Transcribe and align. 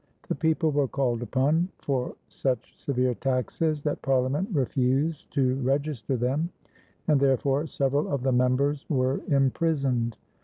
The 0.29 0.33
people 0.33 0.71
were 0.71 0.87
called 0.87 1.21
upon 1.21 1.69
for 1.77 2.15
such 2.27 2.75
severe 2.75 3.13
taxes 3.13 3.83
that 3.83 4.01
Parliament 4.01 4.49
refused 4.51 5.31
to 5.35 5.57
register 5.61 6.17
them, 6.17 6.49
and 7.07 7.19
therefore 7.19 7.67
several 7.67 8.07
of 8.11 8.23
the 8.23 8.31
members 8.31 8.83
were 8.89 9.21
imprisoned. 9.27 10.17